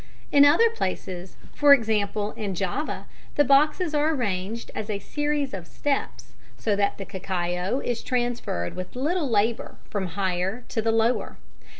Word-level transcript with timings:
]In 0.31 0.45
other 0.45 0.67
places, 0.71 1.37
for 1.53 1.75
example 1.75 2.31
in 2.31 2.55
Java, 2.55 3.05
the 3.35 3.43
boxes 3.45 3.93
are 3.93 4.09
arranged 4.09 4.71
as 4.73 4.89
a 4.89 4.97
series 4.97 5.53
of 5.53 5.67
steps, 5.67 6.33
so 6.57 6.75
that 6.75 6.97
the 6.97 7.05
cacao 7.05 7.81
is 7.81 8.01
transferred 8.01 8.75
with 8.75 8.95
little 8.95 9.29
labour 9.29 9.75
from 9.91 10.05
the 10.05 10.09
higher 10.13 10.63
to 10.69 10.81
the 10.81 10.91
lower. 10.91 11.37